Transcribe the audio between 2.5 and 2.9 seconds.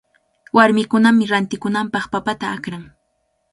akran.